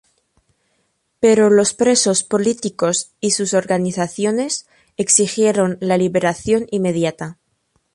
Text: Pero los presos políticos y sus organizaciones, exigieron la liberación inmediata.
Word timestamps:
Pero 1.19 1.51
los 1.51 1.75
presos 1.75 2.23
políticos 2.23 3.11
y 3.19 3.29
sus 3.29 3.53
organizaciones, 3.53 4.65
exigieron 4.97 5.77
la 5.79 5.95
liberación 5.95 6.65
inmediata. 6.71 7.37